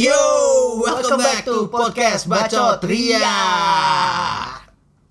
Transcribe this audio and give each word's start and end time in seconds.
Yo, 0.00 0.16
welcome 0.80 1.20
back 1.20 1.44
to 1.44 1.68
podcast 1.68 2.24
Bacot 2.24 2.80
Ria. 2.88 3.36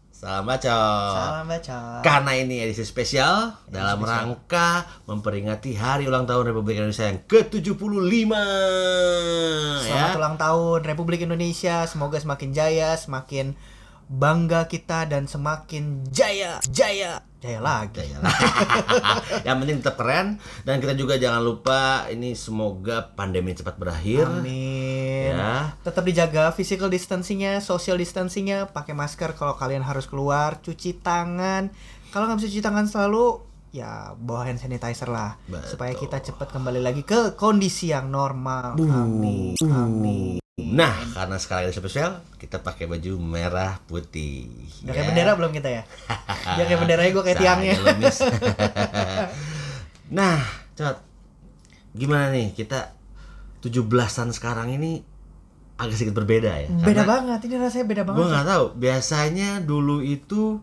Salam 0.10 0.50
bacot. 0.50 1.14
Salam 1.14 1.46
baca. 1.46 2.02
Karena 2.02 2.34
ini 2.34 2.66
edisi 2.66 2.82
spesial 2.82 3.54
dalam 3.70 4.02
rangka 4.02 4.90
memperingati 5.06 5.78
hari 5.78 6.10
ulang 6.10 6.26
tahun 6.26 6.50
Republik 6.50 6.82
Indonesia 6.82 7.06
yang 7.06 7.22
ke-75 7.22 8.34
Selamat 9.86 10.10
ya. 10.10 10.18
ulang 10.18 10.42
tahun 10.42 10.80
Republik 10.82 11.22
Indonesia. 11.22 11.86
Semoga 11.86 12.18
semakin 12.18 12.50
jaya, 12.50 12.98
semakin 12.98 13.54
bangga 14.10 14.66
kita 14.66 15.06
dan 15.06 15.30
semakin 15.30 16.02
jaya, 16.10 16.58
jaya, 16.66 17.22
jaya 17.38 17.60
lagi. 17.62 18.02
Ya, 18.02 18.18
lah. 18.18 18.34
yang 19.48 19.62
penting 19.62 19.86
tetap 19.86 20.02
keren 20.02 20.42
dan 20.66 20.82
kita 20.82 20.98
juga 20.98 21.22
jangan 21.22 21.46
lupa 21.46 22.10
ini 22.10 22.34
semoga 22.34 23.14
pandemi 23.14 23.54
cepat 23.54 23.78
berakhir. 23.78 24.26
Amin. 24.26 25.38
Ya. 25.38 25.78
Tetap 25.86 26.02
dijaga 26.02 26.50
physical 26.58 26.90
distancingnya, 26.90 27.62
social 27.62 28.02
distancingnya, 28.02 28.74
pakai 28.74 28.98
masker 28.98 29.38
kalau 29.38 29.54
kalian 29.54 29.86
harus 29.86 30.10
keluar, 30.10 30.58
cuci 30.58 31.06
tangan. 31.06 31.70
Kalau 32.10 32.26
nggak 32.26 32.42
bisa 32.42 32.50
cuci 32.50 32.66
tangan 32.66 32.90
selalu, 32.90 33.46
ya 33.70 34.18
bawa 34.18 34.50
hand 34.50 34.58
sanitizer 34.58 35.14
lah, 35.14 35.38
Betul. 35.46 35.78
supaya 35.78 35.94
kita 35.94 36.18
cepat 36.26 36.50
kembali 36.50 36.82
lagi 36.82 37.06
ke 37.06 37.38
kondisi 37.38 37.94
yang 37.94 38.10
normal. 38.10 38.74
Amin. 38.82 39.54
Amin. 39.70 40.39
Nah, 40.74 40.94
karena 41.12 41.36
sekarang 41.38 41.68
edisi 41.68 41.80
spesial, 41.80 42.24
kita 42.36 42.60
pakai 42.60 42.86
baju 42.86 43.12
merah 43.18 43.80
putih. 43.86 44.52
Udah 44.84 44.92
kayak 44.92 45.04
ya. 45.04 45.10
bendera 45.12 45.32
belum 45.36 45.52
kita 45.52 45.70
ya? 45.72 45.84
Biar 46.56 46.66
kayak 46.68 46.80
benderanya 46.80 47.12
gue 47.12 47.24
kayak 47.24 47.40
tiangnya. 47.40 47.74
nah, 50.18 50.40
Cot. 50.76 50.98
Gimana 51.92 52.32
nih 52.32 52.54
kita 52.54 52.96
17-an 53.60 54.32
sekarang 54.32 54.72
ini 54.72 55.04
agak 55.76 55.96
sedikit 55.96 56.24
berbeda 56.24 56.52
ya? 56.64 56.68
Beda 56.72 57.04
banget, 57.04 57.40
ini 57.48 57.56
rasanya 57.60 57.86
beda 57.88 58.04
banget. 58.08 58.20
Gue 58.20 58.28
nggak 58.28 58.48
tahu. 58.48 58.66
Biasanya 58.76 59.50
dulu 59.64 60.00
itu 60.00 60.60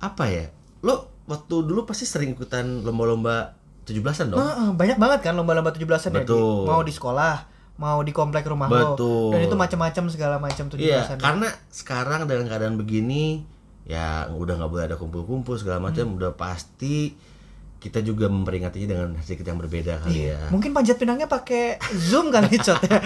apa 0.00 0.24
ya? 0.28 0.46
Lo 0.84 1.12
waktu 1.24 1.54
dulu 1.64 1.84
pasti 1.84 2.04
sering 2.04 2.32
ikutan 2.32 2.84
lomba-lomba 2.84 3.56
17-an 3.86 4.26
dong? 4.32 4.40
Heeh, 4.42 4.68
banyak 4.74 4.98
banget 4.98 5.20
kan 5.22 5.32
lomba-lomba 5.38 5.70
17-an 5.72 6.12
ya. 6.12 6.22
di- 6.26 6.66
mau 6.66 6.82
di 6.82 6.92
sekolah, 6.92 7.34
mau 7.76 8.00
di 8.00 8.08
komplek 8.08 8.44
rumah 8.44 8.66
Betul. 8.66 9.30
lo. 9.30 9.32
Dan 9.32 9.40
itu 9.42 9.54
macam-macam 9.54 10.04
segala 10.08 10.36
macam 10.36 10.64
17-an. 10.66 10.80
Iya, 10.80 11.16
karena 11.16 11.48
sekarang 11.68 12.24
dengan 12.24 12.46
keadaan 12.46 12.76
begini 12.76 13.44
ya 13.84 14.26
udah 14.28 14.56
nggak 14.56 14.70
boleh 14.70 14.84
ada 14.84 14.96
kumpul-kumpul 14.96 15.54
segala 15.54 15.78
macam, 15.78 16.04
Hmm. 16.04 16.16
udah 16.16 16.32
pasti 16.32 17.14
kita 17.76 18.00
juga 18.00 18.26
memperingatinya 18.26 18.88
dengan 18.88 19.08
sedikit 19.20 19.46
yang 19.46 19.60
berbeda 19.60 20.00
kali 20.00 20.26
ya. 20.26 20.48
Mungkin 20.48 20.72
panjat 20.72 20.96
pinangnya 20.96 21.28
pakai 21.28 21.76
Zoom 21.94 22.28
kali 22.28 22.56
Cot 22.58 22.80
ya. 22.82 22.98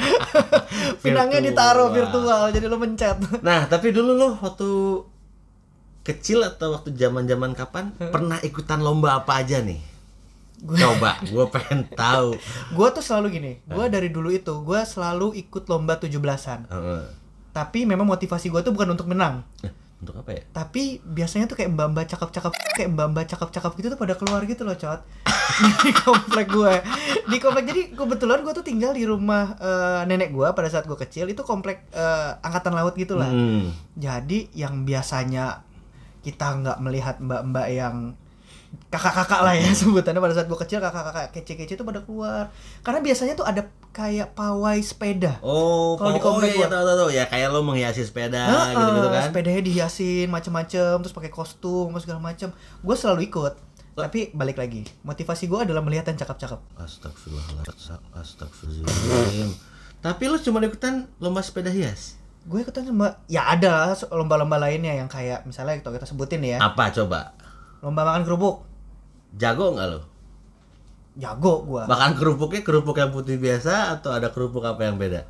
pinangnya 0.97 1.43
ditaruh 1.43 1.91
virtual 1.91 2.49
jadi 2.49 2.65
lo 2.65 2.79
mencet. 2.79 3.19
Nah, 3.41 3.67
tapi 3.67 3.91
dulu 3.91 4.15
lo 4.15 4.39
waktu 4.39 4.71
kecil 6.01 6.41
atau 6.41 6.73
waktu 6.73 6.95
zaman-zaman 6.95 7.53
kapan 7.53 7.93
pernah 7.93 8.41
ikutan 8.41 8.81
lomba 8.81 9.19
apa 9.19 9.45
aja 9.45 9.61
nih? 9.61 9.90
Coba, 10.61 11.17
gue 11.25 11.45
pengen 11.49 11.89
tahu. 11.93 12.37
Gua 12.77 12.93
tuh 12.93 13.01
selalu 13.01 13.27
gini, 13.41 13.53
gua 13.65 13.89
dari 13.89 14.13
dulu 14.13 14.29
itu 14.29 14.61
gua 14.61 14.85
selalu 14.85 15.33
ikut 15.37 15.65
lomba 15.67 15.97
17-an. 15.97 16.69
Heeh. 16.69 17.03
Tapi 17.51 17.89
memang 17.89 18.05
motivasi 18.05 18.53
gua 18.53 18.61
tuh 18.61 18.77
bukan 18.77 18.93
untuk 18.93 19.09
menang. 19.09 19.43
Eh, 19.65 19.73
untuk 20.01 20.17
apa 20.17 20.33
ya? 20.33 20.43
Tapi 20.49 21.01
biasanya 21.05 21.45
tuh 21.45 21.61
kayak 21.61 21.77
mbak-mbak 21.77 22.09
cakep-cakep 22.09 22.53
Kayak 22.73 22.91
mbak-mbak 22.97 23.25
cakep-cakep 23.29 23.73
gitu 23.77 23.87
tuh 23.93 24.01
pada 24.01 24.17
keluar 24.17 24.41
gitu 24.49 24.65
loh 24.65 24.73
Cot 24.73 25.05
Di 25.85 25.93
komplek 25.93 26.49
gue 26.49 26.75
Di 27.29 27.37
komplek, 27.37 27.69
jadi 27.69 27.83
kebetulan 27.93 28.41
gue 28.41 28.53
tuh 28.57 28.65
tinggal 28.65 28.97
di 28.97 29.05
rumah 29.05 29.61
eh, 29.61 30.01
nenek 30.09 30.33
gue 30.33 30.49
pada 30.57 30.73
saat 30.73 30.89
gue 30.89 30.97
kecil 30.97 31.29
Itu 31.29 31.45
komplek 31.45 31.85
eh, 31.93 32.33
angkatan 32.41 32.73
laut 32.73 32.97
gitu 32.97 33.21
lah 33.21 33.29
Hmm. 33.29 33.77
Jadi 33.93 34.49
yang 34.57 34.89
biasanya 34.89 35.69
kita 36.25 36.49
nggak 36.65 36.79
melihat 36.81 37.17
mbak-mbak 37.21 37.67
yang 37.69 38.17
kakak-kakak 38.91 39.41
lah 39.41 39.55
ya 39.55 39.71
sebutannya 39.81 40.19
pada 40.19 40.35
saat 40.35 40.47
gue 40.47 40.59
kecil 40.59 40.79
kakak-kakak 40.79 41.31
kece-kece 41.31 41.75
itu 41.75 41.83
pada 41.83 42.03
keluar 42.03 42.51
karena 42.83 42.99
biasanya 42.99 43.33
tuh 43.33 43.47
ada 43.47 43.63
kayak 43.91 44.35
pawai 44.35 44.79
sepeda 44.79 45.39
Oh, 45.41 45.95
Kalau 45.95 46.11
di 46.11 46.19
oh, 46.19 46.25
komplek 46.25 46.53
iya, 46.53 46.67
gua. 46.67 46.69
tahu 46.69 46.85
tahu 46.85 46.97
tahu. 46.99 47.11
ya 47.11 47.25
kayak 47.25 47.49
lo 47.49 47.63
menghiasi 47.63 48.03
sepeda 48.03 48.43
Heeh, 48.43 48.71
gitu-gitu 48.73 49.09
kan. 49.09 49.23
Sepedanya 49.25 49.63
dihiasin 49.63 50.27
macem-macem, 50.27 50.95
terus 51.01 51.11
pakai 51.11 51.27
kostum, 51.29 51.91
segala 51.97 52.19
macem. 52.21 52.51
Gue 52.81 52.95
selalu 52.95 53.27
ikut. 53.27 53.55
Tapi 53.93 54.31
balik 54.31 54.57
lagi, 54.57 54.87
motivasi 55.03 55.45
gue 55.45 55.59
adalah 55.61 55.83
melihat 55.83 56.07
yang 56.07 56.17
cakep-cakep. 56.17 56.61
Astagfirullahaladzim. 56.79 57.99
Astagfirullahaladzim. 58.15 59.51
Tapi 59.99 60.25
lo 60.25 60.39
cuma 60.39 60.59
ikutan 60.61 60.95
lomba 61.19 61.43
sepeda 61.43 61.69
hias? 61.69 62.17
Gue 62.43 62.63
ikutan 62.63 62.83
sama, 62.85 63.21
ya 63.27 63.45
ada 63.45 63.91
lomba-lomba 64.09 64.57
lainnya 64.57 64.95
yang 64.95 65.07
kayak 65.07 65.45
misalnya 65.45 65.77
kita, 65.77 65.93
kita 65.93 66.07
sebutin 66.07 66.41
ya, 66.41 66.57
Apa 66.59 66.89
coba? 66.91 67.35
lomba 67.81 68.05
makan 68.05 68.23
kerupuk, 68.23 68.70
Jago 69.33 69.75
nggak 69.75 69.89
lo? 69.89 70.01
jago 71.13 71.67
gue. 71.67 71.83
Makan 71.85 72.15
kerupuknya 72.15 72.63
kerupuk 72.63 72.97
yang 72.97 73.11
putih 73.11 73.37
biasa 73.37 73.93
atau 73.93 74.11
ada 74.11 74.31
kerupuk 74.31 74.63
apa 74.63 74.85
yang 74.85 74.97
beda? 74.97 75.27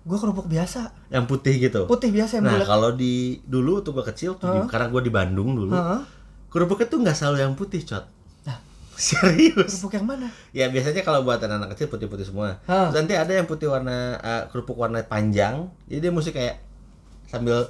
Gue 0.00 0.16
kerupuk 0.16 0.48
biasa, 0.48 0.90
Yang 1.06 1.24
putih 1.28 1.54
gitu. 1.60 1.84
putih 1.84 2.08
biasa 2.08 2.40
yang 2.40 2.48
Nah 2.48 2.64
kalau 2.64 2.90
di 2.90 3.38
dulu 3.44 3.78
tuh 3.78 3.92
gue 3.92 4.02
kecil 4.02 4.34
tuh 4.34 4.48
di- 4.48 4.66
karena 4.66 4.88
gue 4.88 5.02
di 5.02 5.12
Bandung 5.12 5.54
dulu 5.54 5.70
Heeh. 5.70 6.00
kerupuknya 6.48 6.88
tuh 6.88 6.98
nggak 6.98 7.12
selalu 7.14 7.36
yang 7.38 7.52
putih 7.52 7.84
cot 7.84 8.08
Nah. 8.42 8.58
serius 8.98 9.70
Kerupuk 9.70 9.92
yang 9.94 10.06
mana? 10.08 10.26
ya 10.50 10.66
biasanya 10.66 11.04
kalau 11.04 11.20
buat 11.20 11.38
anak 11.38 11.76
kecil 11.76 11.86
putih-putih 11.88 12.24
semua. 12.24 12.56
Terus 12.64 12.96
nanti 12.96 13.12
ada 13.12 13.30
yang 13.30 13.44
putih 13.44 13.68
warna 13.68 14.16
eh, 14.16 14.42
kerupuk 14.48 14.74
warna 14.74 15.04
panjang 15.04 15.68
jadi 15.84 16.00
dia 16.00 16.10
mesti 16.10 16.32
kayak 16.32 16.56
sambil 17.26 17.68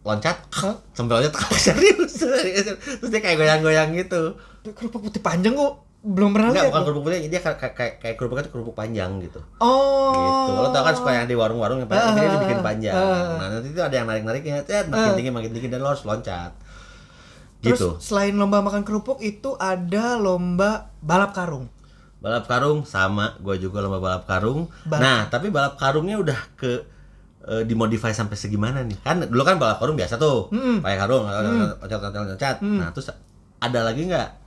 loncat 0.00 0.36
Hah? 0.52 0.76
sambil 0.92 1.18
loncat 1.18 1.32
serius, 1.58 2.12
serius 2.14 2.64
terus 2.76 3.08
dia 3.08 3.18
kayak 3.18 3.36
goyang-goyang 3.36 3.90
gitu 3.94 4.36
Kerupuk 4.62 5.00
putih 5.02 5.18
panjang 5.18 5.52
kok 5.52 5.72
belum 6.00 6.32
pernah 6.32 6.48
Enggak, 6.48 6.64
lihat. 6.64 6.72
bukan 6.72 6.82
kerupuk 6.82 7.02
putih, 7.06 7.18
dia 7.26 7.40
kayak, 7.40 7.58
kayak, 7.70 7.94
kayak 7.98 8.14
kerupuknya 8.16 8.42
tuh 8.42 8.52
kerupuk 8.54 8.72
panjang 8.72 9.20
gitu 9.20 9.40
Oh. 9.58 10.12
gitu. 10.12 10.50
Lo 10.54 10.68
tau 10.70 10.80
kan 10.82 10.94
suka 10.94 11.10
yang 11.14 11.24
di 11.24 11.34
warung-warung 11.34 11.76
yang 11.76 11.88
panjang, 11.88 12.08
tapi 12.10 12.20
dia 12.22 12.32
dibikin 12.34 12.56
Ah, 12.56 12.64
panjang. 12.64 12.94
ah. 12.94 13.36
Nah 13.36 13.46
nanti 13.50 13.68
itu 13.68 13.80
ada 13.80 13.94
yang 13.94 14.06
narik-nariknya, 14.06 14.54
cet, 14.62 14.88
makin 14.88 15.12
Ah. 15.12 15.14
tinggi 15.14 15.28
makin 15.30 15.50
tinggi 15.50 15.68
dan 15.68 15.78
lo 15.78 15.88
harus 15.88 16.04
loncat. 16.04 16.52
Terus 17.60 17.76
Gitu. 17.76 17.88
selain 18.00 18.32
lomba 18.32 18.60
makan 18.60 18.80
kerupuk 18.80 19.20
itu 19.20 19.52
ada 19.54 20.16
lomba 20.16 20.88
balap 20.98 21.32
karung. 21.32 21.68
Balap 22.18 22.44
karung 22.46 22.84
sama, 22.84 23.36
gue 23.38 23.56
juga 23.58 23.80
lomba 23.80 23.96
balap 23.98 24.24
karung. 24.24 24.72
Balap- 24.82 25.00
Nah 25.00 25.18
tapi 25.26 25.48
balap 25.48 25.76
karungnya 25.76 26.16
udah 26.16 26.36
ke 26.54 26.72
eh, 27.42 27.64
dimodify 27.64 28.08
sampai 28.10 28.36
segimana 28.36 28.80
nih? 28.80 29.00
Kan 29.00 29.20
dulu 29.22 29.40
kan 29.42 29.56
balap 29.56 29.76
karung 29.76 29.96
biasa 29.96 30.16
tuh, 30.16 30.48
Mm. 30.48 30.80
pakai 30.80 30.96
karung, 30.98 31.24
loncat, 31.24 31.76
loncat, 31.98 32.24
loncat. 32.26 32.56
Nah 32.60 32.88
terus 32.90 33.08
ada 33.58 33.80
lagi 33.82 34.04
nggak? 34.06 34.39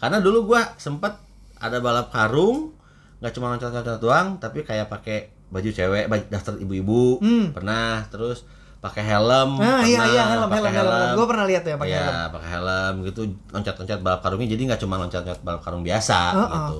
Karena 0.00 0.18
dulu 0.18 0.48
gua 0.48 0.64
sempet 0.74 1.12
ada 1.54 1.76
balap 1.78 2.08
karung, 2.08 2.72
nggak 3.20 3.32
cuma 3.32 3.52
loncat-loncat 3.52 4.00
doang, 4.00 4.40
tapi 4.40 4.64
kayak 4.64 4.88
pakai 4.88 5.18
baju 5.46 5.68
cewek, 5.68 6.08
baju 6.08 6.24
daster 6.26 6.56
ibu-ibu, 6.56 7.20
Hmm. 7.20 7.52
pernah, 7.52 8.08
terus 8.08 8.48
pakai 8.80 9.04
helm, 9.04 9.60
Nah, 9.60 9.84
iya 9.84 10.00
pernah, 10.00 10.06
iya 10.08 10.22
helm 10.26 10.48
pakai 10.48 10.72
helm 10.72 10.88
helm. 10.88 11.12
Gue 11.12 11.26
pernah 11.28 11.44
lihat 11.44 11.60
tuh 11.60 11.70
yang 11.70 11.80
pakai 11.80 11.92
Iya, 11.92 12.00
helm. 12.02 12.28
pakai 12.32 12.48
helm 12.50 12.94
gitu, 13.04 13.20
loncat-loncat 13.50 13.98
balap 14.00 14.20
karungnya, 14.20 14.48
jadi 14.48 14.62
nggak 14.64 14.80
cuma 14.80 14.94
loncat-loncat 14.96 15.40
balap 15.44 15.60
karung 15.60 15.84
biasa 15.84 16.18
Heeh. 16.32 16.48
gitu. 16.48 16.78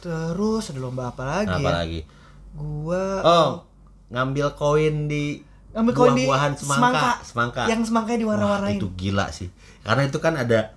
Terus 0.00 0.64
ada 0.68 0.80
lomba 0.80 1.12
apa 1.12 1.22
lagi 1.22 1.48
Nah, 1.48 1.58
ya? 1.58 1.64
apa 1.64 1.72
lagi? 1.74 2.00
Gua 2.54 3.04
Oh, 3.20 3.48
ngambil 4.08 4.46
koin 4.54 5.04
di 5.04 5.42
Ngambil 5.74 5.92
koin 5.92 6.14
di 6.14 6.24
buah-buahan 6.24 6.52
semangka, 6.54 7.12
semangka. 7.20 7.62
Yang 7.66 7.90
semangkanya 7.90 8.14
Wah, 8.14 8.20
diwarna-warnain. 8.22 8.78
itu 8.78 8.88
gila 8.94 9.26
sih. 9.28 9.50
Karena 9.82 10.06
itu 10.06 10.16
kan 10.16 10.38
ada 10.38 10.70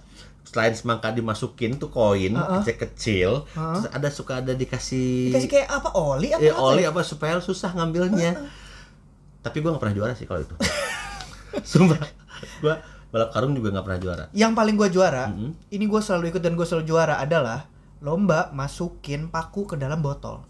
selain 0.58 0.74
semangka 0.74 1.14
dimasukin 1.14 1.78
tuh 1.78 1.94
koin 1.94 2.34
Heeh. 2.34 2.50
kecil-kecil, 2.66 3.46
Heeh. 3.46 3.74
terus 3.78 3.86
ada 3.94 4.10
suka 4.10 4.42
ada 4.42 4.58
dikasih 4.58 5.30
Dikasih 5.30 5.50
kayak 5.54 5.70
apa 5.70 5.94
oli 5.94 6.34
apa? 6.34 6.42
eh, 6.42 6.50
apa 6.50 6.58
oli 6.58 6.82
ya? 6.82 6.90
apa 6.90 7.06
supaya 7.06 7.38
susah 7.38 7.78
ngambilnya. 7.78 8.34
Tapi 9.46 9.62
gua 9.62 9.78
nggak 9.78 9.84
pernah 9.86 9.96
juara 9.96 10.14
sih 10.18 10.26
kalau 10.26 10.42
itu. 10.42 10.58
Sumpah, 11.78 12.02
gua 12.58 12.82
balap 13.14 13.30
karung 13.30 13.54
juga 13.54 13.70
nggak 13.70 13.86
pernah 13.86 14.02
juara. 14.02 14.26
Yang 14.34 14.52
paling 14.58 14.76
gua 14.76 14.90
juara, 14.90 15.30
Mm-mm. 15.30 15.54
ini 15.70 15.86
gua 15.86 16.02
selalu 16.02 16.34
ikut 16.34 16.42
dan 16.42 16.58
gua 16.58 16.66
selalu 16.66 16.86
juara 16.86 17.22
adalah 17.22 17.70
lomba 18.02 18.50
masukin 18.50 19.30
paku 19.30 19.70
ke 19.70 19.76
dalam 19.78 20.02
botol. 20.02 20.42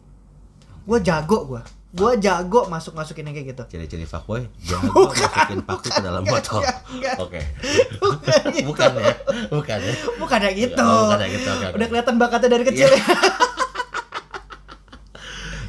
Gua 0.88 1.04
jago 1.04 1.44
gua. 1.46 1.68
Gua 1.90 2.14
jago 2.16 2.68
masuk-masukin 2.68 3.24
yang 3.24 3.34
kayak 3.34 3.48
gitu. 3.52 3.64
Ciri-ciri 3.70 4.04
fuckboy, 4.04 4.44
jago 4.60 5.08
masukin 5.10 5.60
paku 5.62 5.88
ke 5.88 6.00
dalam 6.00 6.22
botol. 6.22 6.62
Oke. 7.18 7.40
Bukan 7.98 8.42
gitu. 8.52 8.68
Bukan 8.68 8.90
ya? 8.94 9.14
Bukan 9.48 9.78
ya? 9.80 9.94
Bukan 10.20 10.38
kayak 10.38 10.56
gitu. 10.58 10.84
Oh, 10.84 11.08
bukan 11.08 11.18
kayak 11.18 11.34
gitu, 11.34 11.48
oke. 11.50 11.68
Udah 11.74 11.88
kelihatan 11.88 12.16
bakatnya 12.18 12.50
dari 12.52 12.64
kecil 12.64 12.88
Iya. 12.88 12.98
ya. 12.98 13.04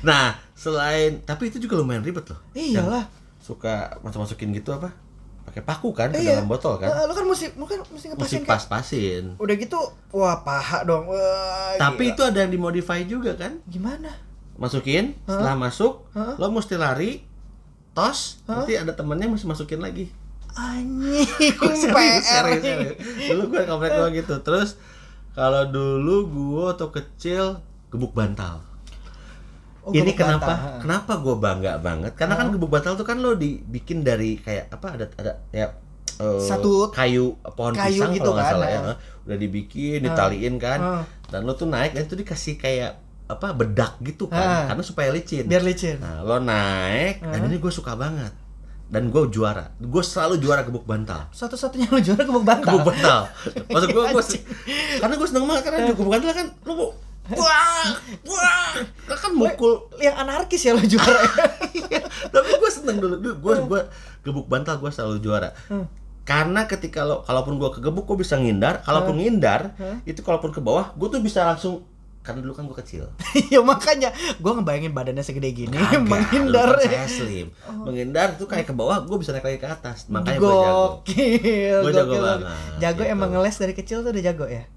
Nah, 0.01 0.31
selain 0.55 1.23
tapi 1.23 1.51
itu 1.51 1.59
juga 1.59 1.75
lumayan 1.75 2.03
ribet 2.03 2.23
loh. 2.25 2.39
Iyalah. 2.53 3.11
Suka 3.39 3.99
masuk-masukin 4.01 4.53
gitu 4.53 4.71
apa? 4.71 4.95
Pakai 5.43 5.59
paku 5.61 5.91
kan 5.91 6.13
ke 6.13 6.21
Iya. 6.21 6.39
dalam 6.39 6.47
botol 6.47 6.77
kan? 6.77 6.87
Eh, 6.89 7.03
lu 7.03 7.13
kan 7.13 7.25
mesti 7.25 7.47
lu 7.53 7.65
kan 7.65 7.81
mesti 7.81 7.91
Mesti 7.91 8.07
ngepasin 8.13 8.39
kayak 8.39 8.47
pas-pasin. 8.49 9.25
udah 9.35 9.55
gitu 9.57 9.79
wah 10.13 10.39
paha 10.39 10.85
dong. 10.85 11.09
Wah, 11.09 11.75
Tapi 11.77 12.05
gila. 12.05 12.15
itu 12.15 12.23
ada 12.25 12.39
yang 12.39 12.53
dimodify 12.53 13.03
juga 13.03 13.35
kan? 13.35 13.59
gimana? 13.65 14.13
Masukin 14.59 15.15
setelah 15.25 15.55
masuk 15.55 16.05
Hah? 16.13 16.35
lo 16.35 16.51
mesti 16.51 16.75
lari 16.75 17.23
tos 17.95 18.43
nanti 18.45 18.75
ada 18.75 18.95
temennya 18.95 19.31
mesti 19.31 19.47
masukin 19.47 19.83
lagi. 19.83 20.11
Anjing, 20.59 21.55
PR. 21.95 22.45
dulu 23.31 23.43
gue 23.55 23.63
komplek 23.63 23.95
gue 23.95 24.09
gitu. 24.23 24.35
Terus 24.43 24.75
kalau 25.35 25.71
dulu 25.71 26.27
gue 26.27 26.63
waktu 26.67 26.87
kecil 26.91 27.63
gebuk 27.95 28.11
bantal. 28.11 28.59
Oh, 29.87 29.95
ini 29.95 30.13
kenapa? 30.19 30.43
bantal, 30.51 30.79
kenapa 30.83 31.13
gue 31.23 31.37
bangga 31.39 31.73
banget? 31.79 32.13
Karena 32.19 32.35
kan 32.35 32.51
gebuk 32.51 32.71
bantal 32.75 32.99
tuh 32.99 33.07
kan 33.07 33.23
lo 33.23 33.39
dibikin 33.39 34.03
dari 34.03 34.39
kayak 34.43 34.75
apa 34.75 34.87
ada 34.99 35.07
ada 35.15 35.33
ya 35.55 35.79
eh, 36.19 36.43
Satu 36.43 36.91
kayu 36.91 37.39
pohon 37.55 37.79
kayu 37.79 38.03
pisang 38.03 38.11
gitu 38.19 38.27
kalau 38.27 38.35
nggak 38.37 38.47
kan, 38.47 38.55
salah 38.59 38.69
ya. 38.69 38.81
Ha. 38.83 38.93
udah 39.31 39.39
dibikin 39.39 39.99
ditaliin 40.03 40.55
kan. 40.59 40.81
Dan 41.31 41.47
lo 41.47 41.55
tuh 41.55 41.71
naik 41.71 41.95
dan 41.95 42.03
itu 42.07 42.19
dikasih 42.19 42.59
kayak 42.59 42.99
apa 43.29 43.53
bedak 43.53 44.01
gitu 44.01 44.27
kan. 44.27 44.73
Karena 44.73 44.83
supaya 44.83 45.13
licin. 45.13 45.45
Biar 45.45 45.61
licin. 45.61 46.01
nah 46.01 46.25
lo 46.25 46.41
naik 46.41 47.21
dan 47.21 47.45
ini 47.45 47.61
gue 47.61 47.69
suka 47.69 47.93
banget. 47.95 48.33
Dan 48.89 49.13
gue 49.13 49.21
juara. 49.29 49.69
Gue 49.77 50.01
selalu 50.01 50.41
juara 50.41 50.65
gebuk 50.65 50.89
bantal. 50.89 51.29
Satu-satunya 51.29 51.93
lu 51.93 52.01
juara 52.01 52.25
gebuk 52.25 52.41
bantal. 52.41 52.73
gebuk 52.73 52.89
bantal. 52.89 53.21
Maksud 53.69 53.89
gue 53.93 54.05
gue 54.17 54.25
karena 54.97 55.15
gue 55.21 55.29
seneng 55.29 55.45
banget 55.45 55.63
karena 55.69 55.79
gebuk 55.93 56.09
bantal 56.09 56.33
kan 56.33 56.47
lo 56.65 56.73
wah 57.37 57.93
wah. 58.25 58.73
Lo 59.05 59.15
kan 59.21 59.33
mukul. 59.37 59.93
Yang 60.01 60.17
anarkis 60.17 60.63
ya 60.65 60.73
lu 60.73 60.83
juara. 60.89 61.21
Iya, 61.89 62.01
tapi 62.33 62.49
gue 62.57 62.71
seneng 62.73 62.97
dulu. 62.97 63.15
Gue 63.21 63.55
gue 63.69 63.81
gebuk 64.25 64.49
bantal 64.49 64.81
gue 64.81 64.89
selalu 64.89 65.21
juara. 65.21 65.53
Karena 66.25 66.65
ketika 66.65 67.05
lo 67.05 67.29
kalaupun 67.29 67.61
gue 67.61 67.69
kegebuk 67.77 68.09
gue 68.09 68.25
bisa 68.25 68.41
ngindar. 68.41 68.81
Kalaupun 68.89 69.21
ngindar 69.21 69.77
itu 70.09 70.25
kalaupun 70.25 70.49
ke 70.49 70.65
bawah 70.65 70.97
gue 70.97 71.09
tuh 71.13 71.21
bisa 71.21 71.45
langsung 71.45 71.85
karena 72.29 72.41
dulu 72.41 72.53
kan 72.53 72.65
gue 72.65 72.77
kecil 72.77 73.09
ya 73.53 73.61
makanya 73.61 74.13
gua 74.37 74.53
ngebayangin 74.55 74.93
badannya 74.93 75.25
segede 75.25 75.49
gini 75.51 75.73
Kagak, 75.73 76.05
menghindar. 76.05 76.77
kan 76.77 76.85
saya 76.85 77.09
slim 77.09 77.49
menghindar 77.65 78.37
tuh 78.37 78.45
kayak 78.45 78.65
ke 78.65 78.75
bawah 78.75 79.01
gue 79.01 79.17
bisa 79.17 79.33
naik 79.33 79.43
lagi 79.43 79.57
ke 79.57 79.65
atas 79.67 80.05
makanya 80.09 80.37
gue 80.37 80.45
jago 80.45 80.85
Gua 81.81 81.91
jago 81.91 82.05
gokil. 82.07 82.21
banget, 82.23 82.41
Jago 82.79 83.01
gitu. 83.01 83.11
emang 83.11 83.29
ngeles 83.33 83.57
dari 83.57 83.73
kecil 83.73 83.99
tuh 84.01 84.13
udah 84.13 84.21
jago 84.23 84.45
ya? 84.45 84.69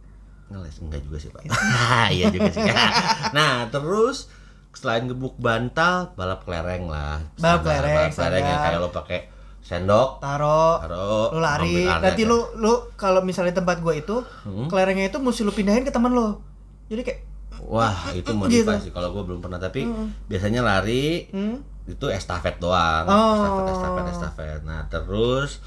ngeles 0.48 0.76
enggak 0.80 1.02
juga 1.02 1.18
sih 1.18 1.30
pak 1.30 1.42
iya 2.16 2.26
juga 2.28 2.48
sih 2.50 2.64
nah 3.36 3.68
terus 3.68 4.32
selain 4.72 5.04
gebuk 5.06 5.36
bantal 5.36 6.16
balap 6.16 6.42
kelereng 6.42 6.88
lah 6.88 7.20
Balap 7.36 7.62
kelereng, 7.62 7.96
balap 8.02 8.12
kelereng 8.14 8.46
yang 8.46 8.60
kayak 8.62 8.80
lo 8.80 8.90
pakai 8.90 9.20
sendok 9.62 10.18
Taro, 10.18 10.82
taruh 10.82 11.28
lu 11.30 11.40
lari. 11.40 11.86
Nanti 11.86 12.24
area. 12.24 12.28
lu 12.28 12.40
lu 12.58 12.74
kalau 12.96 13.22
misalnya 13.22 13.54
tempat 13.54 13.78
gua 13.78 13.94
itu, 13.94 14.26
Hmm. 14.42 14.66
kelerengnya 14.66 15.08
itu 15.08 15.18
mesti 15.18 15.42
lu 15.42 15.52
pindahin 15.52 15.86
ke 15.86 15.94
teman 15.94 16.12
lo. 16.12 16.42
Jadi 16.88 17.02
kayak 17.02 17.20
Wah, 17.70 18.10
itu 18.20 18.32
modifikasi. 18.34 18.90
Kalau 18.90 19.14
gue 19.14 19.24
belum 19.28 19.40
pernah, 19.44 19.62
tapi 19.62 19.86
biasanya 20.26 20.66
lari 20.66 21.30
hmm, 21.30 21.90
itu 21.90 22.06
estafet 22.10 22.58
doang. 22.58 23.06
Oh. 23.06 23.36
Estafet, 23.38 23.66
estafet, 23.76 24.06
estafet. 24.14 24.60
Nah, 24.66 24.88
terus 24.90 25.62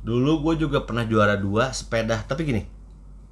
dulu 0.00 0.50
gue 0.50 0.64
juga 0.66 0.84
pernah 0.84 1.04
juara 1.04 1.36
dua 1.36 1.72
sepeda. 1.72 2.20
Tapi 2.24 2.42
gini, 2.44 2.62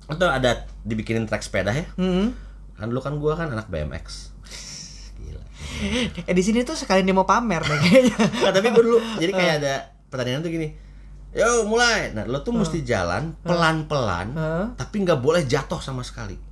itu 0.09 0.25
ada 0.25 0.65
dibikinin 0.85 1.29
track 1.29 1.45
sepeda 1.45 1.73
ya. 1.73 1.87
hmm. 1.97 2.27
Kan 2.79 2.87
dulu 2.95 3.01
kan 3.03 3.15
gue 3.19 3.33
kan 3.35 3.49
anak 3.51 3.67
BMX. 3.69 4.33
Gila. 5.19 5.43
Eh 6.25 6.35
di 6.35 6.43
sini 6.47 6.63
tuh 6.63 6.79
sekalian 6.79 7.05
dia 7.05 7.17
mau 7.17 7.27
pamer 7.27 7.61
deh 7.67 7.79
kayaknya. 7.83 8.17
Nah, 8.17 8.53
tapi 8.55 8.71
gue 8.71 8.85
dulu 8.87 8.99
jadi 9.19 9.33
kayak 9.35 9.55
ada 9.63 9.75
pertandingan 10.09 10.47
tuh 10.47 10.53
gini. 10.55 10.69
Yo 11.35 11.69
mulai. 11.69 12.15
Nah 12.17 12.25
lo 12.25 12.41
tuh 12.41 12.57
mesti 12.57 12.81
jalan 12.87 13.37
pelan-pelan, 13.45 14.29
Hah? 14.33 14.67
tapi 14.81 15.05
nggak 15.05 15.21
boleh 15.21 15.45
jatuh 15.45 15.83
sama 15.83 16.01
sekali. 16.01 16.48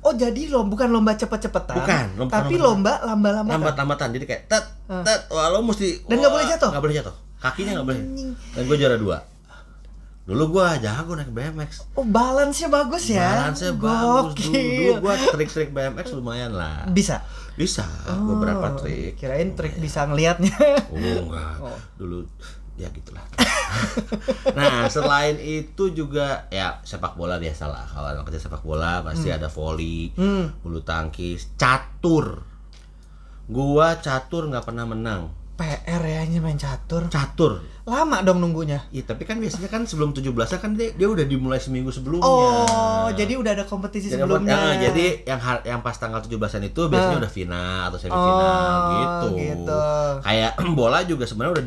Oh 0.00 0.12
jadi 0.12 0.46
lo 0.46 0.62
bukan 0.64 0.88
lomba 0.88 1.12
cepet-cepetan, 1.12 1.74
Bukan, 1.76 2.04
lomba- 2.16 2.32
tapi 2.32 2.54
lomba- 2.54 2.98
lomba 3.00 3.08
lamba-lambatan. 3.32 3.54
lambat-lambatan 3.56 4.08
jadi 4.12 4.24
kayak 4.24 4.42
tet 4.46 4.64
tet 5.02 5.20
wah 5.28 5.48
lo 5.48 5.60
mesti 5.60 6.02
Dan 6.02 6.18
nggak 6.18 6.32
boleh 6.32 6.46
jatuh? 6.46 6.70
nggak 6.70 6.82
boleh 6.82 6.96
jatuh. 6.96 7.14
Kakinya 7.36 7.70
nggak 7.74 7.86
boleh. 7.86 8.02
Dan 8.52 8.62
gue 8.64 8.76
juara 8.76 8.96
dua. 8.96 9.18
Dulu 10.24 10.44
gue 10.52 10.66
jago 10.78 11.12
naik 11.14 11.30
BMX 11.30 11.88
Oh 11.94 12.04
balance-nya 12.04 12.68
bagus 12.68 13.04
ya. 13.08 13.48
Balance-nya 13.48 13.72
bagus. 13.74 14.36
Dulu, 14.38 14.52
dulu 14.52 14.92
gue 15.00 15.14
trik-trik 15.32 15.70
BMX 15.70 16.06
lumayan 16.12 16.52
lah. 16.52 16.84
Bisa. 16.86 17.24
bisa. 17.54 17.88
Beberapa 18.06 18.76
trik. 18.76 19.16
Kirain 19.16 19.50
trik 19.52 19.76
bisa 19.76 20.04
ngelihatnya. 20.04 20.52
oh 20.86 21.00
enggak 21.24 21.56
dulu 22.00 22.28
ya 22.78 22.88
gitulah 22.88 23.26
nah 24.56 24.86
selain 24.86 25.36
itu 25.36 25.90
juga 25.90 26.46
ya 26.48 26.78
sepak 26.80 27.14
bola 27.14 27.36
biasa 27.36 27.66
lah 27.66 27.84
kalau 27.84 28.08
anak 28.08 28.24
kecil 28.24 28.42
sepak 28.44 28.62
bola 28.62 29.02
pasti 29.02 29.28
ada 29.28 29.46
volley 29.46 30.14
Hmm. 30.14 30.54
bulu 30.58 30.80
tangkis 30.80 31.52
catur 31.54 32.46
gua 33.44 33.96
catur 33.96 34.46
nggak 34.46 34.64
pernah 34.64 34.84
menang 34.84 35.22
PR 35.54 35.98
ya 35.98 36.22
hanya 36.22 36.38
main 36.38 36.54
catur. 36.54 37.10
catur 37.10 37.58
Lama 37.82 38.22
dong 38.22 38.38
nunggunya. 38.38 38.78
Iya, 38.94 39.10
tapi 39.10 39.26
kan 39.26 39.42
biasanya 39.42 39.66
kan 39.66 39.82
sebelum 39.82 40.14
17 40.14 40.30
kan 40.54 40.78
dia, 40.78 40.94
dia 40.94 41.08
udah 41.08 41.26
dimulai 41.26 41.58
seminggu 41.58 41.90
sebelumnya. 41.90 42.22
Oh, 42.22 43.10
jadi 43.10 43.34
udah 43.34 43.56
ada 43.56 43.64
kompetisi 43.64 44.06
jadi, 44.06 44.22
sebelumnya. 44.22 44.54
ah, 44.54 44.74
jadi 44.78 45.26
yang 45.26 45.40
yang 45.64 45.80
pas 45.80 45.96
tanggal 45.96 46.22
17-an 46.22 46.62
itu 46.62 46.78
biasanya 46.86 47.10
Ah. 47.10 47.22
udah 47.24 47.32
final 47.32 47.80
atau 47.88 47.98
semifinal 47.98 48.38
Oh, 48.38 48.86
gitu. 48.94 49.26
gitu. 49.36 49.82
Kayak 50.22 50.52
bola 50.78 50.98
juga 51.02 51.24
sebenarnya 51.24 51.52
udah 51.58 51.64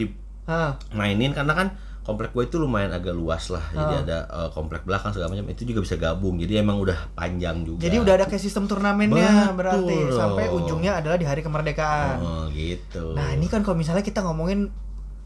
Hah. 0.51 0.71
dimainin 0.92 1.31
karena 1.31 1.56
kan 1.56 1.68
komplek 2.01 2.33
gue 2.33 2.44
itu 2.50 2.57
lumayan 2.57 2.92
agak 2.92 3.13
luas 3.13 3.48
lah. 3.53 3.62
Jadi 3.71 4.09
ada 4.09 4.25
eh, 4.27 4.50
komplek 4.51 4.83
belakang 4.83 5.13
segala 5.13 5.31
macam 5.31 5.48
itu 5.48 5.63
juga 5.63 5.80
bisa 5.86 5.95
gabung. 5.95 6.42
Jadi 6.42 6.59
emang 6.59 6.81
udah 6.81 7.13
panjang 7.15 7.63
juga. 7.63 7.88
Jadi 7.88 7.95
udah 8.01 8.13
ada 8.19 8.25
kayak 8.27 8.42
sistem 8.42 8.65
turnamennya 8.65 9.53
Betul. 9.53 9.57
berarti 9.57 9.98
sampai 10.12 10.45
ujungnya 10.50 11.00
adalah 11.00 11.15
di 11.15 11.24
hari 11.30 11.45
kemerdekaan. 11.45 12.18
Oh, 12.19 12.45
gitu. 12.51 13.13
Nah, 13.13 13.31
ini 13.31 13.45
kan 13.48 13.62
kalau 13.62 13.77
misalnya 13.77 14.01
kita 14.03 14.25
ngomongin 14.25 14.74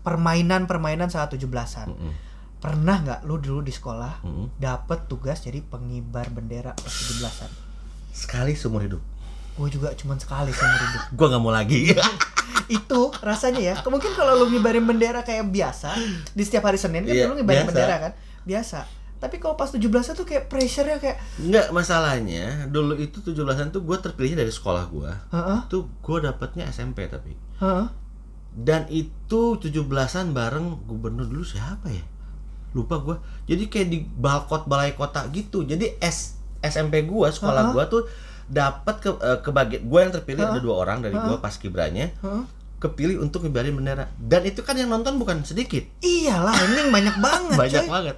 permainan-permainan 0.06 1.10
saat 1.10 1.34
17-an. 1.34 1.90
Mm-mm. 1.90 2.14
Pernah 2.62 2.98
nggak 3.02 3.20
lu 3.26 3.42
dulu 3.42 3.66
di 3.66 3.74
sekolah 3.74 4.22
Mm-mm. 4.22 4.60
dapet 4.62 5.10
tugas 5.10 5.42
jadi 5.42 5.66
pengibar 5.66 6.30
bendera 6.30 6.78
pas 6.78 6.94
17-an? 6.94 7.52
Sekali 8.14 8.54
seumur 8.54 8.86
hidup. 8.86 9.02
Gue 9.56 9.72
juga 9.72 9.96
cuman 9.96 10.20
sekali 10.20 10.52
seumur 10.52 10.78
hidup. 10.78 11.02
Gua 11.18 11.28
nggak 11.32 11.42
mau 11.42 11.54
lagi. 11.56 11.90
itu 12.66 13.02
rasanya 13.20 13.62
ya 13.62 13.76
mungkin 13.86 14.10
kalau 14.12 14.36
lu 14.36 14.50
ngibarin 14.50 14.82
bendera 14.82 15.22
kayak 15.22 15.46
biasa 15.48 15.94
di 16.32 16.42
setiap 16.42 16.66
hari 16.66 16.76
Senin 16.76 17.04
kan 17.04 17.14
Iya, 17.14 17.26
lu 17.26 17.36
ngibarin 17.36 17.62
biasa. 17.62 17.70
bendera 17.70 17.96
kan 18.00 18.12
biasa 18.42 18.80
tapi 19.16 19.38
kalau 19.38 19.54
pas 19.54 19.68
17 19.68 19.82
tuh 20.14 20.24
kayak 20.24 20.46
pressure-nya 20.46 20.98
kayak 20.98 21.18
Enggak, 21.38 21.72
masalahnya 21.72 22.68
dulu 22.68 22.94
itu 22.96 23.24
17-an 23.24 23.70
tuh 23.70 23.82
gue 23.82 23.98
terpilihnya 23.98 24.38
dari 24.38 24.52
sekolah 24.52 24.86
gue. 24.86 25.12
heeh 25.32 25.60
Itu 25.66 25.88
gue 25.90 26.18
dapetnya 26.22 26.68
SMP 26.68 27.08
tapi. 27.08 27.34
heeh 27.56 27.88
Dan 28.54 28.86
itu 28.88 29.42
17-an 29.56 30.30
bareng 30.30 30.84
gubernur 30.84 31.26
dulu 31.26 31.42
siapa 31.42 31.90
ya? 31.90 32.06
Lupa 32.72 33.00
gua. 33.00 33.16
Jadi 33.44 33.66
kayak 33.66 33.88
di 33.88 34.04
balkot 34.04 34.64
balai 34.66 34.94
kota 34.94 35.26
gitu. 35.30 35.64
Jadi 35.64 35.96
S 35.98 36.36
SMP 36.60 37.04
gua, 37.04 37.32
sekolah 37.32 37.62
Ha-ha. 37.62 37.74
gua 37.74 37.84
tuh 37.88 38.04
dapat 38.46 38.96
ke 39.00 39.10
eh, 39.12 39.40
kebagian 39.40 39.82
gua 39.84 40.00
yang 40.02 40.14
terpilih 40.14 40.44
Ha-ha. 40.44 40.54
ada 40.54 40.62
dua 40.62 40.76
orang 40.80 40.98
dari 41.00 41.14
gua 41.14 41.38
pas 41.38 41.54
kibranya 41.54 42.14
heeh. 42.14 42.44
kepilih 42.78 43.18
untuk 43.18 43.42
ngibarin 43.42 43.74
bendera. 43.74 44.06
Dan 44.16 44.44
itu 44.44 44.62
kan 44.62 44.74
yang 44.74 44.88
nonton 44.88 45.16
bukan 45.16 45.42
sedikit. 45.42 45.82
iyalah 46.00 46.54
ini 46.54 46.88
banyak 46.88 47.16
banget 47.18 47.58
Banyak 47.58 47.82
coy. 47.82 47.90
banget. 47.90 48.16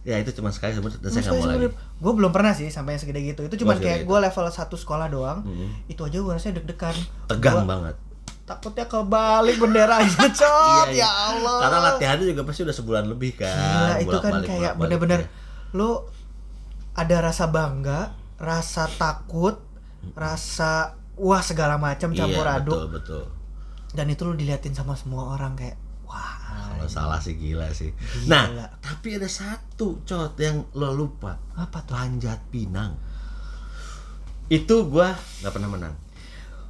Ya 0.00 0.16
itu 0.16 0.32
cuma 0.32 0.48
sekali 0.48 0.72
sebenarnya 0.72 0.96
dan 0.98 1.10
saya 1.10 1.22
nggak 1.22 1.34
mau 1.34 1.44
lagi. 1.46 1.68
Gue 2.00 2.12
belum 2.16 2.32
pernah 2.32 2.52
sih 2.52 2.72
sampai 2.72 2.96
yang 2.96 3.02
segede 3.02 3.20
gitu. 3.22 3.40
Itu 3.44 3.60
cuman 3.60 3.76
Gua 3.76 3.84
kayak 3.84 4.00
gue 4.02 4.18
level 4.22 4.44
satu 4.48 4.72
sekolah 4.74 5.06
doang. 5.06 5.44
Mm. 5.44 5.68
Itu 5.86 6.00
aja 6.02 6.16
gue 6.16 6.32
rasanya 6.32 6.54
deg-degan. 6.56 6.96
Tegang 7.28 7.60
Gua 7.60 7.68
banget. 7.68 7.96
Takutnya 8.42 8.82
kebalik 8.84 9.56
benderanya, 9.58 10.24
cot. 10.32 10.88
Iya, 10.88 10.96
iya. 10.96 11.04
Ya 11.04 11.10
Allah. 11.28 11.58
Karena 11.60 11.78
latihannya 11.84 12.26
juga 12.26 12.42
pasti 12.42 12.60
udah 12.64 12.72
sebulan 12.72 13.04
lebih 13.06 13.36
kan. 13.36 13.52
Gila, 13.52 13.94
itu 14.00 14.08
kan 14.08 14.32
Bolak-balik, 14.32 14.48
kayak 14.48 14.72
bener-bener 14.74 15.20
lu 15.70 15.90
ada 16.92 17.16
rasa 17.20 17.46
bangga, 17.46 18.16
rasa 18.40 18.88
takut, 18.96 19.60
rasa 20.16 20.96
wah 21.20 21.44
segala 21.44 21.76
macam 21.76 22.16
campur 22.16 22.48
iya, 22.48 22.56
aduk 22.56 22.72
Betul, 22.72 22.88
betul. 22.96 23.24
dan 23.92 24.06
itu 24.08 24.24
lu 24.24 24.32
diliatin 24.32 24.72
sama 24.72 24.96
semua 24.96 25.36
orang 25.36 25.52
kayak 25.52 25.76
wah 26.08 26.40
Kalau 26.80 26.88
salah 26.88 27.20
sih 27.20 27.36
gila 27.36 27.68
sih. 27.76 27.92
Gila. 27.92 28.32
Nah, 28.32 28.72
tapi 28.80 29.20
ada 29.20 29.28
satu 29.28 30.00
cot 30.08 30.32
yang 30.40 30.64
lo 30.72 30.96
lupa. 30.96 31.36
apa 31.60 31.84
tuh 31.84 31.92
Panjat 31.92 32.40
Pinang. 32.48 32.96
Itu 34.48 34.88
gua 34.88 35.12
nggak 35.44 35.52
pernah 35.52 35.68
menang. 35.68 35.94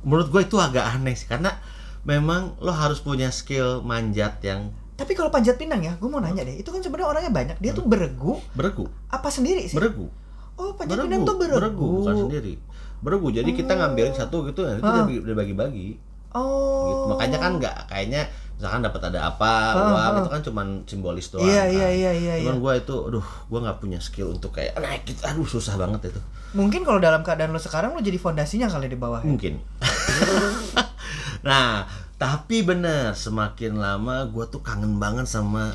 Menurut 0.03 0.29
gua 0.35 0.43
itu 0.43 0.59
agak 0.59 0.83
aneh 0.83 1.15
sih 1.15 1.31
karena 1.31 1.55
memang 2.03 2.59
lo 2.59 2.75
harus 2.75 2.99
punya 2.99 3.31
skill 3.31 3.87
manjat 3.87 4.43
yang 4.43 4.75
tapi 5.01 5.17
kalau 5.17 5.33
panjat 5.33 5.57
pinang 5.57 5.81
ya 5.81 5.97
gue 5.97 6.09
mau 6.13 6.21
nanya 6.21 6.45
deh 6.45 6.61
itu 6.61 6.69
kan 6.69 6.85
sebenarnya 6.85 7.09
orangnya 7.09 7.33
banyak 7.33 7.57
dia 7.57 7.73
tuh 7.73 7.89
beregu 7.89 8.37
beregu, 8.53 8.85
apa 9.09 9.33
sendiri 9.33 9.65
sih 9.65 9.73
beregu. 9.73 10.13
Oh 10.61 10.73
pinang 10.77 11.25
tuh 11.25 11.37
beregu, 11.37 12.05
bukan 12.05 12.15
sendiri. 12.29 12.55
Beregu. 13.01 13.33
Jadi 13.33 13.57
kita 13.57 13.73
ngambilin 13.73 14.13
satu 14.13 14.45
gitu 14.45 14.61
ya, 14.63 14.77
itu 14.77 14.85
Ah. 14.85 15.09
udah 15.09 15.25
udah 15.25 15.35
bagi-bagi. 15.35 15.97
oh 16.31 16.85
Gitu. 16.87 17.05
Makanya 17.11 17.39
kan 17.41 17.53
nggak 17.57 17.77
kayaknya 17.89 18.23
misalkan 18.55 18.85
dapat 18.85 19.01
ada 19.09 19.21
apa, 19.27 19.53
Ah, 19.73 19.89
uang 19.89 19.97
ah. 19.97 20.21
itu 20.21 20.29
kan 20.29 20.41
cuman 20.45 20.67
simbolis 20.85 21.33
doang. 21.33 21.43
iya 21.43 21.65
kan. 21.65 21.73
iya 21.73 21.89
iya 21.91 22.11
iya 22.13 22.35
iya. 22.37 22.45
Cuman 22.45 22.61
gua 22.61 22.73
itu, 22.77 22.93
aduh, 22.93 23.25
gua 23.49 23.59
nggak 23.65 23.79
punya 23.81 23.99
skill 23.99 24.31
untuk 24.31 24.53
kayak 24.53 24.77
naik 24.77 25.09
gitu. 25.09 25.25
Aduh, 25.25 25.49
susah 25.49 25.75
banget 25.75 26.13
itu. 26.13 26.21
mungkin 26.51 26.83
kalau 26.83 26.99
dalam 26.99 27.23
keadaan 27.23 27.55
lo 27.55 27.59
sekarang 27.59 27.95
lo 27.95 28.03
jadi 28.03 28.19
fondasinya 28.19 28.67
kali 28.67 28.91
di 28.91 28.99
bawah 28.99 29.23
ya? 29.23 29.27
Mungkin. 29.27 29.63
nah, 31.47 31.87
tapi 32.17 32.61
bener 32.61 33.17
semakin 33.17 33.81
lama 33.81 34.29
gua 34.29 34.45
tuh 34.47 34.61
kangen 34.61 34.99
banget 34.99 35.25
sama 35.25 35.73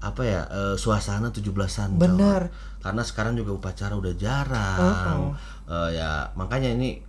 apa 0.00 0.22
ya 0.22 0.40
eh, 0.48 0.74
suasana 0.74 1.28
17-an. 1.28 1.96
Bener. 1.96 2.48
Cok. 2.48 2.80
Karena 2.80 3.02
sekarang 3.04 3.34
juga 3.34 3.52
upacara 3.52 3.92
udah 3.92 4.14
jarang. 4.14 5.36
Eh, 5.66 5.90
ya 5.94 6.32
makanya 6.34 6.72
ini 6.72 7.00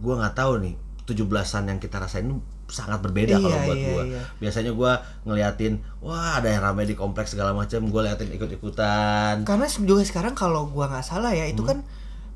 gua 0.00 0.16
nggak 0.18 0.34
tahu 0.34 0.52
nih 0.60 0.74
17-an 1.04 1.64
yang 1.66 1.78
kita 1.78 1.98
rasain 1.98 2.24
itu 2.24 2.40
sangat 2.70 3.02
berbeda 3.02 3.34
Iya, 3.34 3.42
kalau 3.42 3.58
buat 3.60 3.76
iya, 3.76 3.88
gua. 3.90 4.02
iya. 4.06 4.22
Biasanya 4.38 4.72
gua 4.72 4.92
ngeliatin 5.22 5.72
wah 5.98 6.38
ada 6.38 6.48
yang 6.48 6.62
ramai 6.62 6.86
di 6.86 6.94
kompleks 6.94 7.34
segala 7.34 7.50
macam, 7.50 7.82
gua 7.86 8.06
liatin 8.06 8.30
ikut-ikutan. 8.30 9.42
Karena 9.42 9.66
juga 9.66 10.02
sekarang 10.02 10.32
kalau 10.32 10.66
gua 10.66 10.86
nggak 10.88 11.04
salah 11.04 11.30
ya 11.30 11.44
Hmm. 11.44 11.52
itu 11.52 11.62
kan 11.62 11.78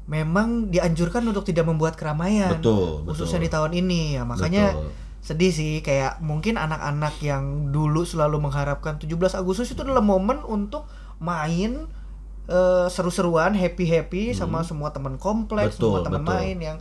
memang 0.04 0.68
dianjurkan 0.68 1.25
untuk 1.25 1.42
tidak 1.42 1.64
membuat 1.64 1.96
keramaian. 1.96 2.52
Betul, 2.52 3.08
Khususnya 3.08 3.40
betul. 3.40 3.46
di 3.46 3.50
tahun 3.50 3.73
ini 3.78 4.00
ya. 4.18 4.23
Makanya 4.23 4.64
Betul. 4.76 4.88
Sedih 5.24 5.48
sih 5.56 5.72
kayak 5.80 6.20
mungkin 6.20 6.60
anak-anak 6.60 7.16
yang 7.24 7.72
dulu 7.72 8.04
selalu 8.04 8.44
mengharapkan 8.44 9.00
17 9.00 9.40
Agustus 9.40 9.72
itu 9.72 9.80
adalah 9.80 10.04
momen 10.04 10.44
untuk 10.44 10.84
main 11.16 11.88
eh, 12.44 12.86
seru-seruan, 12.92 13.56
happy-happy 13.56 14.36
sama 14.36 14.60
semua 14.68 14.92
teman 14.92 15.16
kompleks, 15.16 15.80
Hmm. 15.80 15.80
Betul, 15.80 15.92
semua 15.96 16.00
teman 16.04 16.22
main 16.28 16.56
yang 16.60 16.76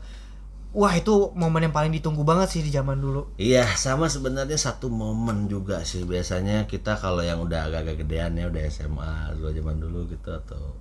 wah 0.75 0.91
itu 0.91 1.31
momen 1.39 1.69
yang 1.69 1.71
paling 1.71 1.95
ditunggu 1.95 2.27
banget 2.27 2.51
sih 2.51 2.61
di 2.65 2.73
zaman 2.73 2.99
dulu. 2.99 3.31
Iya, 3.39 3.63
sama 3.79 4.11
sebenarnya 4.11 4.59
satu 4.59 4.91
momen 4.91 5.47
juga 5.47 5.85
sih. 5.87 6.03
Biasanya 6.03 6.67
kita 6.67 6.99
kalau 6.99 7.23
yang 7.23 7.39
udah 7.39 7.71
agak-agak 7.71 8.03
gedean 8.03 8.35
ya, 8.35 8.51
udah 8.51 8.61
SMA, 8.67 9.39
dulu 9.39 9.55
zaman 9.55 9.75
dulu 9.79 9.99
gitu 10.11 10.35
atau 10.35 10.75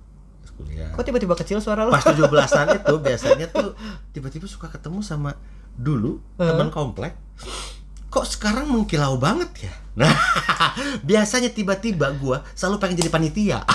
kuliah. 0.53 0.91
Kok 0.93 1.01
tiba-tiba 1.01 1.33
kecil 1.33 1.57
suara 1.63 1.87
lo? 1.87 1.95
Pas 1.95 2.03
17-an 2.05 2.67
itu 2.77 2.93
biasanya 3.01 3.47
tuh 3.49 3.73
tiba-tiba 4.13 4.45
suka 4.45 4.69
ketemu 4.69 4.99
sama 5.01 5.33
dulu 5.73 6.21
teman 6.35 6.69
komplek. 6.69 7.17
Kok 8.07 8.25
sekarang 8.25 8.69
mengkilau 8.69 9.17
banget 9.17 9.49
ya? 9.63 9.73
Nah, 9.95 10.13
biasanya 11.09 11.49
tiba-tiba 11.49 12.13
gua 12.13 12.41
selalu 12.53 12.77
pengen 12.77 12.97
jadi 12.99 13.09
panitia. 13.09 13.59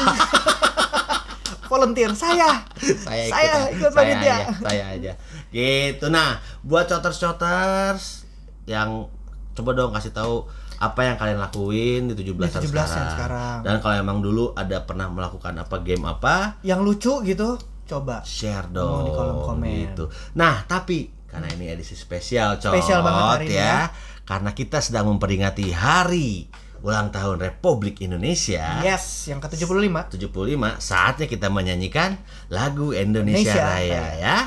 Volunteer 1.69 2.11
saya. 2.13 2.65
saya 3.07 3.23
ikut, 3.25 3.35
Saya 3.35 3.45
ya. 3.45 3.61
ikut 3.71 3.91
saya 3.91 3.97
panitia. 3.99 4.35
aja, 4.35 4.47
saya 4.59 4.85
aja. 4.89 5.13
Gitu. 5.49 6.07
Nah, 6.09 6.41
buat 6.63 6.89
coters-coters 6.89 8.25
yang 8.65 9.05
coba 9.53 9.71
dong 9.75 9.93
kasih 9.93 10.11
tahu 10.11 10.49
apa 10.79 11.01
yang 11.03 11.17
kalian 11.19 11.37
lakuin 11.37 12.03
di 12.07 12.15
17-an 12.17 12.63
17-an 12.63 12.65
sekarang. 12.65 13.09
sekarang. 13.13 13.59
Dan 13.67 13.75
kalau 13.79 13.97
emang 13.97 14.19
dulu 14.19 14.55
ada 14.55 14.81
pernah 14.81 15.07
melakukan 15.07 15.55
apa 15.59 15.77
game 15.83 16.07
apa, 16.07 16.57
Yang 16.63 16.81
lucu 16.81 17.15
gitu, 17.27 17.59
coba. 17.85 18.23
share 18.25 18.71
dong 18.71 19.05
di 19.05 19.13
kolom 19.13 19.39
komen. 19.45 19.69
gitu. 19.93 20.05
Nah, 20.35 20.65
tapi 20.65 21.11
karena 21.29 21.47
ini 21.53 21.69
edisi 21.69 21.93
spesial, 21.93 22.57
cot, 22.57 22.73
Spesial 22.73 23.05
banget 23.05 23.25
hari 23.29 23.47
ini 23.53 23.57
ya. 23.61 23.65
ya. 23.65 23.81
Karena 24.25 24.51
kita 24.57 24.81
sedang 24.81 25.13
memperingati 25.13 25.73
hari 25.73 26.49
ulang 26.81 27.13
tahun 27.13 27.43
Republik 27.43 28.01
Indonesia. 28.01 28.81
Yes, 28.81 29.29
yang 29.29 29.41
ke-75. 29.45 30.19
75 30.21 30.81
saatnya 30.81 31.27
kita 31.29 31.49
menyanyikan 31.53 32.17
lagu 32.49 32.97
Indonesia, 32.97 33.45
Indonesia 33.45 33.61
Raya 33.61 34.01
Raya. 34.01 34.05
ya. 34.17 34.39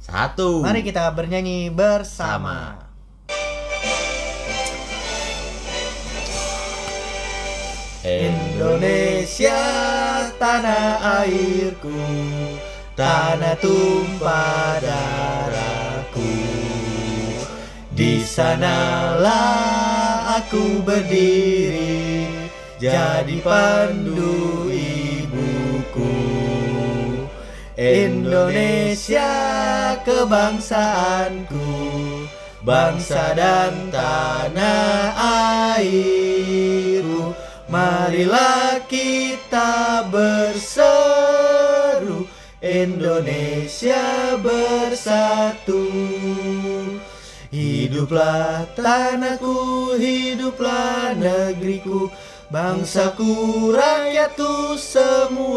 Satu. 0.00 0.62
Mari 0.62 0.86
kita 0.86 1.10
bernyanyi 1.16 1.72
bersama. 1.72 2.86
Indonesia 8.06 9.58
tanah 10.38 11.26
airku 11.26 11.90
tanah 12.94 13.58
tumpah 13.58 14.78
darahku 14.78 15.35
di 17.96 18.20
sanalah 18.20 19.56
aku 20.36 20.84
berdiri 20.84 22.28
jadi 22.76 23.40
pandu 23.40 24.68
ibuku. 24.68 26.12
Indonesia 27.80 29.32
kebangsaanku 30.04 31.72
bangsa 32.60 33.32
dan 33.32 33.88
tanah 33.88 35.16
airku. 35.80 37.32
Marilah 37.66 38.84
kita 38.86 40.04
berseru 40.12 41.16
Indonesia 42.60 44.36
bersatu 44.38 45.88
Hiduplah 47.56 48.68
tanahku, 48.76 49.96
hiduplah 49.96 51.16
negeriku 51.16 52.12
Bangsaku, 52.52 53.72
rakyatku 53.72 54.76
semuanya. 54.76 55.48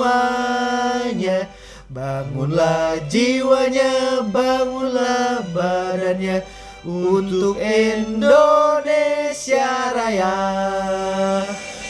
Bangunlah 1.92 3.04
jiwanya, 3.12 4.24
bangunlah 4.32 5.44
badannya 5.52 6.40
Untuk 6.88 7.60
Indonesia 7.60 8.32
Raya. 9.92 10.40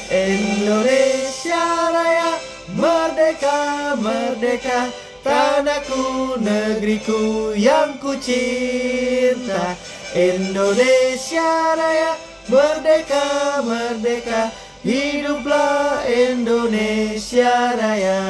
Indonesia 0.10 1.94
Raya 1.94 2.34
Merdeka, 2.74 3.94
merdeka. 3.94 4.90
Tanahku, 5.20 6.40
negeriku 6.40 7.52
yang 7.52 8.00
ku 8.00 8.16
cinta 8.18 9.76
Indonesia 10.16 11.78
Raya 11.78 12.18
Merdeka, 12.50 13.62
merdeka. 13.62 14.50
Hiduplah 14.82 16.02
Indonesia 16.10 17.78
Raya. 17.78 18.22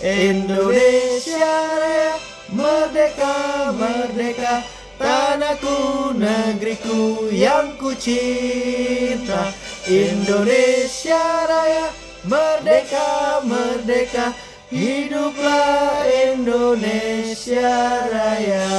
Indonesia 0.00 1.52
Raya 1.76 2.16
Merdeka, 2.56 3.36
merdeka. 3.76 4.64
Tanahku, 4.96 6.12
negeriku 6.16 7.28
yang 7.32 7.76
ku 7.76 7.92
cinta 7.96 9.52
Indonesia 9.88 11.20
Raya 11.48 11.88
Merdeka, 12.24 13.40
merdeka 13.44 14.32
Hiduplah 14.70 16.06
Indonesia 16.30 17.74
Raya 18.06 18.70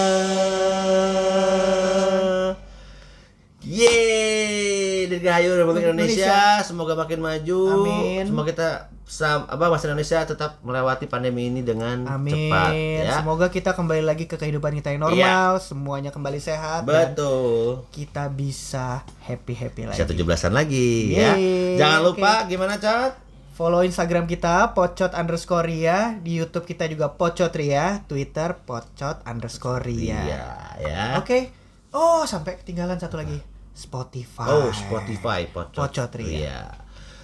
Yeay, 3.62 5.06
Dirgahayu 5.06 5.52
Republik 5.54 5.84
Indonesia. 5.86 6.24
Indonesia. 6.24 6.64
Semoga 6.64 6.96
makin 6.96 7.20
maju. 7.20 7.62
Amin. 7.78 8.24
Semoga 8.24 8.48
kita 8.48 8.70
sam- 9.04 9.44
apa 9.46 9.68
bangsa 9.68 9.86
Indonesia 9.86 10.24
tetap 10.24 10.52
melewati 10.62 11.06
pandemi 11.06 11.48
ini 11.48 11.60
dengan 11.60 12.04
Amin 12.06 12.32
cepat 12.48 12.72
ya. 12.72 13.20
Semoga 13.20 13.48
kita 13.48 13.72
kembali 13.72 14.02
lagi 14.02 14.26
ke 14.26 14.36
kehidupan 14.36 14.72
kita 14.74 14.92
yang 14.92 15.04
normal 15.04 15.60
Semuanya 15.60 16.10
kembali 16.10 16.40
sehat 16.40 16.84
Dan 16.84 17.12
Betul. 17.12 17.84
kita 17.92 18.28
bisa 18.28 19.04
happy-happy 19.22 19.88
lagi 19.88 19.98
Bisa 19.98 20.08
17-an 20.08 20.54
lagi 20.54 20.90
ya. 21.12 21.36
Yeay, 21.36 21.76
Jangan 21.76 22.00
oke. 22.02 22.08
lupa 22.16 22.34
gimana, 22.46 22.76
Cat? 22.78 23.31
Follow 23.52 23.82
Instagram 23.82 24.26
kita 24.26 24.72
pocot 24.72 25.12
underscore 25.12 25.68
ria 25.68 26.16
Di 26.18 26.40
Youtube 26.40 26.64
kita 26.64 26.88
juga 26.88 27.12
pocot 27.12 27.52
ria 27.52 28.02
Twitter 28.04 28.56
pocot 28.58 29.22
underscore 29.24 29.84
ria 29.84 30.22
Iya, 30.24 30.46
ya. 30.80 31.04
Oke 31.18 31.52
Oh 31.92 32.24
sampai 32.24 32.56
ketinggalan 32.56 32.96
satu 32.96 33.16
lagi 33.16 33.38
Spotify 33.72 34.48
Oh, 34.48 34.68
Spotify 34.70 35.48
Pocot. 35.48 35.76
Pocot 35.78 36.12
Ria. 36.16 36.28
Iya. 36.28 36.60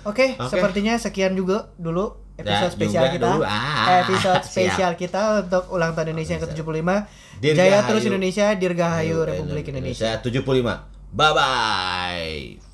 Oke, 0.03 0.39
Oke. 0.39 0.47
sepertinya 0.47 0.95
sekian 0.95 1.35
juga 1.35 1.67
dulu 1.75 2.15
episode 2.39 2.63
Ya, 2.63 2.71
spesial 2.71 3.03
juga 3.03 3.11
kita. 3.11 3.27
dulu. 3.27 3.41
Ah, 3.43 3.85
episode 4.01 4.39
siap. 4.39 4.47
spesial 4.47 4.91
kita 4.95 5.21
untuk 5.43 5.67
ulang 5.67 5.91
tahun 5.91 6.15
Indonesia 6.15 6.39
yang 6.39 6.43
ke-75. 6.47 6.89
Dirgahayu. 7.37 7.57
Jaya 7.59 7.79
terus 7.83 8.03
Indonesia, 8.05 8.47
Dirgahayu 8.53 9.17
Republik 9.21 9.65
Indonesia. 9.67 10.23
75. 10.23 10.87
Bye 11.11 11.33
bye. 11.35 12.66